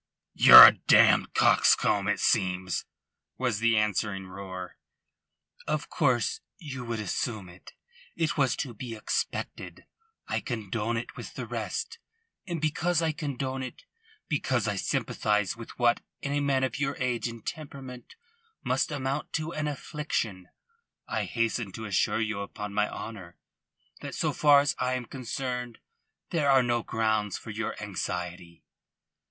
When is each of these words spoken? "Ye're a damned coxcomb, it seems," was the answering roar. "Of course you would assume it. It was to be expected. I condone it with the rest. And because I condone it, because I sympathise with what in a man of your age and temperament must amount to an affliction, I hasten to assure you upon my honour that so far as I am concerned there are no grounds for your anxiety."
"Ye're 0.33 0.65
a 0.65 0.71
damned 0.71 1.35
coxcomb, 1.35 2.07
it 2.07 2.19
seems," 2.19 2.85
was 3.37 3.59
the 3.59 3.77
answering 3.77 4.25
roar. 4.25 4.79
"Of 5.67 5.89
course 5.91 6.41
you 6.57 6.83
would 6.85 6.99
assume 6.99 7.47
it. 7.49 7.73
It 8.15 8.35
was 8.35 8.55
to 8.55 8.73
be 8.73 8.95
expected. 8.95 9.85
I 10.27 10.39
condone 10.39 10.97
it 10.97 11.15
with 11.15 11.35
the 11.35 11.45
rest. 11.45 11.99
And 12.47 12.59
because 12.59 13.03
I 13.03 13.11
condone 13.11 13.61
it, 13.61 13.83
because 14.27 14.67
I 14.67 14.75
sympathise 14.75 15.55
with 15.55 15.77
what 15.77 16.01
in 16.23 16.31
a 16.33 16.39
man 16.39 16.63
of 16.63 16.79
your 16.79 16.95
age 16.97 17.27
and 17.27 17.45
temperament 17.45 18.15
must 18.63 18.91
amount 18.91 19.31
to 19.33 19.53
an 19.53 19.67
affliction, 19.67 20.49
I 21.07 21.25
hasten 21.25 21.71
to 21.73 21.85
assure 21.85 22.19
you 22.21 22.39
upon 22.39 22.73
my 22.73 22.89
honour 22.89 23.37
that 23.99 24.15
so 24.15 24.33
far 24.33 24.61
as 24.61 24.75
I 24.79 24.93
am 24.95 25.05
concerned 25.05 25.77
there 26.31 26.49
are 26.49 26.63
no 26.63 26.81
grounds 26.81 27.37
for 27.37 27.51
your 27.51 27.75
anxiety." 27.79 28.63